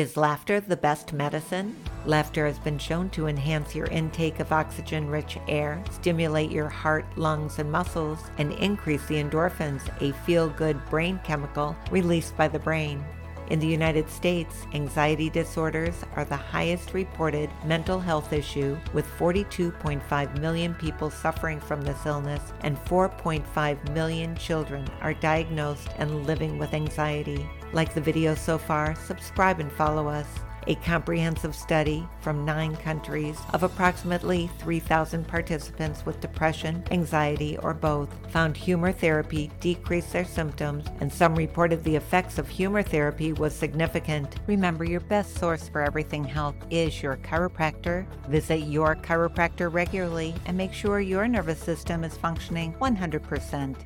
Is 0.00 0.16
laughter 0.16 0.60
the 0.60 0.78
best 0.78 1.12
medicine? 1.12 1.76
Laughter 2.06 2.46
has 2.46 2.58
been 2.58 2.78
shown 2.78 3.10
to 3.10 3.26
enhance 3.26 3.74
your 3.74 3.86
intake 3.88 4.40
of 4.40 4.50
oxygen 4.50 5.10
rich 5.10 5.36
air, 5.46 5.84
stimulate 5.90 6.50
your 6.50 6.70
heart, 6.70 7.04
lungs, 7.16 7.58
and 7.58 7.70
muscles, 7.70 8.18
and 8.38 8.54
increase 8.54 9.04
the 9.08 9.22
endorphins, 9.22 9.82
a 10.00 10.14
feel 10.24 10.48
good 10.48 10.82
brain 10.88 11.20
chemical 11.22 11.76
released 11.90 12.34
by 12.38 12.48
the 12.48 12.58
brain. 12.58 13.04
In 13.50 13.58
the 13.58 13.66
United 13.66 14.08
States, 14.08 14.64
anxiety 14.74 15.28
disorders 15.28 16.04
are 16.14 16.24
the 16.24 16.36
highest 16.36 16.94
reported 16.94 17.50
mental 17.64 17.98
health 17.98 18.32
issue, 18.32 18.78
with 18.94 19.06
42.5 19.18 20.38
million 20.38 20.72
people 20.74 21.10
suffering 21.10 21.58
from 21.58 21.82
this 21.82 22.06
illness, 22.06 22.52
and 22.60 22.78
4.5 22.84 23.92
million 23.92 24.36
children 24.36 24.86
are 25.00 25.14
diagnosed 25.14 25.88
and 25.98 26.26
living 26.26 26.58
with 26.58 26.74
anxiety. 26.74 27.44
Like 27.72 27.92
the 27.92 28.00
video 28.00 28.36
so 28.36 28.56
far, 28.56 28.94
subscribe 28.94 29.58
and 29.58 29.72
follow 29.72 30.06
us 30.06 30.28
a 30.70 30.76
comprehensive 30.76 31.52
study 31.52 32.08
from 32.20 32.44
nine 32.44 32.76
countries 32.76 33.36
of 33.52 33.64
approximately 33.64 34.48
3,000 34.60 35.26
participants 35.26 36.06
with 36.06 36.20
depression, 36.20 36.84
anxiety, 36.92 37.58
or 37.58 37.74
both 37.74 38.08
found 38.30 38.56
humor 38.56 38.92
therapy 38.92 39.50
decreased 39.58 40.12
their 40.12 40.24
symptoms, 40.24 40.86
and 41.00 41.12
some 41.12 41.34
reported 41.34 41.82
the 41.82 41.96
effects 41.96 42.38
of 42.38 42.48
humor 42.48 42.84
therapy 42.84 43.32
was 43.32 43.52
significant. 43.52 44.36
Remember, 44.46 44.84
your 44.84 45.00
best 45.00 45.36
source 45.38 45.68
for 45.68 45.82
everything 45.82 46.22
health 46.22 46.54
is 46.70 47.02
your 47.02 47.16
chiropractor. 47.16 48.06
Visit 48.28 48.58
your 48.58 48.94
chiropractor 48.94 49.72
regularly 49.74 50.36
and 50.46 50.56
make 50.56 50.72
sure 50.72 51.00
your 51.00 51.26
nervous 51.26 51.58
system 51.58 52.04
is 52.04 52.16
functioning 52.16 52.74
100%. 52.74 53.76